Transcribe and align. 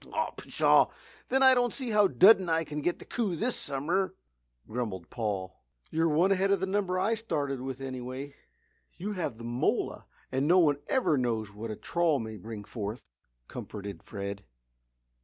"O 0.13 0.29
pshaw! 0.35 0.87
Then 1.29 1.43
I 1.43 1.53
don't 1.53 1.75
see 1.75 1.91
how 1.91 2.07
Dud 2.07 2.39
and 2.39 2.49
I 2.49 2.63
can 2.63 2.81
get 2.81 2.97
the 2.97 3.05
coup 3.05 3.35
this 3.35 3.55
summer," 3.55 4.15
grumbled 4.67 5.11
Paul. 5.11 5.53
"You're 5.91 6.09
one 6.09 6.31
ahead 6.31 6.49
of 6.49 6.59
the 6.59 6.65
number 6.65 6.97
I 6.97 7.13
started 7.13 7.61
with, 7.61 7.79
anyway. 7.79 8.33
You 8.97 9.11
have 9.11 9.37
that 9.37 9.43
mola 9.43 10.05
and 10.31 10.47
no 10.47 10.57
one 10.57 10.77
ever 10.87 11.19
knows 11.19 11.53
what 11.53 11.69
a 11.69 11.75
trawl 11.75 12.17
may 12.17 12.37
bring 12.37 12.63
forth," 12.63 13.05
comforted 13.47 14.01
Fred. 14.01 14.43